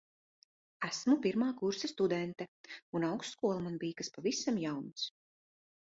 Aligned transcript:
Esmu 0.87 1.17
pirmā 1.25 1.49
kursa 1.59 1.89
studente, 1.91 2.47
un 3.01 3.07
augstskola 3.11 3.63
man 3.67 3.79
bija 3.85 4.01
kas 4.03 4.11
pavisam 4.17 4.59
jauns. 4.67 5.05